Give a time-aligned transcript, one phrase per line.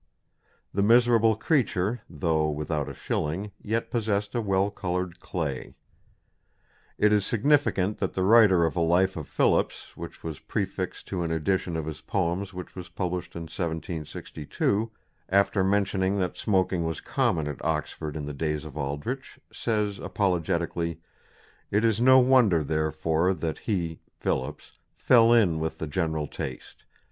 [0.73, 5.75] _The miserable creature, though without a shilling, yet possessed a well coloured "clay."
[6.97, 11.21] It is significant that the writer of a life of Philips, which was prefixed to
[11.21, 14.89] an edition of his poems which was published in 1762,
[15.29, 20.99] after mentioning that smoking was common at Oxford in the days of Aldrich, says apologetically,
[21.69, 26.85] "It is no wonder therefore that he [Philips] fell in with the general taste